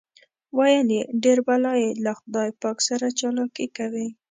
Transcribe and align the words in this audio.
ویل 0.57 0.87
یې 0.97 1.03
ډېر 1.23 1.37
بلا 1.47 1.73
یې 1.83 1.89
له 2.03 2.11
خدای 2.19 2.49
پاک 2.61 2.77
سره 2.87 3.05
چالاکي 3.19 3.67
کوي. 3.77 4.07